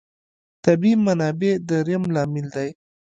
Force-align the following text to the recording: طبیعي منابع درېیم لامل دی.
طبیعي 0.65 0.95
منابع 1.05 1.53
درېیم 1.69 2.03
لامل 2.13 2.45
دی. 2.55 2.69